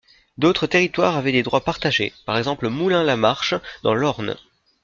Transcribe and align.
D'autres 0.39 0.65
territoires 0.65 1.15
avaient 1.15 1.31
des 1.31 1.43
droits 1.43 1.63
partagés, 1.63 2.11
par 2.25 2.39
exemple 2.39 2.69
Moulins-la-Marche 2.69 3.53
dans 3.83 3.93
l'Orne. 3.93 4.35